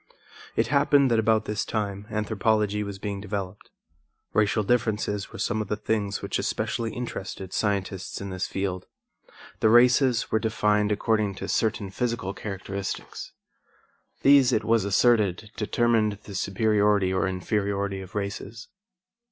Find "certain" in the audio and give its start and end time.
11.47-11.91